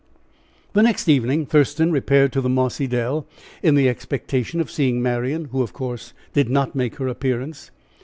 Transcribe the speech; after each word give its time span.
The 0.73 0.81
next 0.81 1.07
evening 1.07 1.45
Thurston 1.45 1.91
repaired 1.91 2.33
to 2.33 2.41
the 2.41 2.49
mossy 2.49 2.87
dell 2.87 3.27
in 3.61 3.75
the 3.75 3.87
expectation 3.87 4.59
of 4.59 4.71
seeing 4.71 4.99
Marian, 4.99 5.49
who, 5.51 5.61
of 5.61 5.73
course, 5.73 6.13
did 6.33 6.49
not 6.49 6.73
make 6.73 6.95
her 6.95 7.07
appearance. 7.07 7.69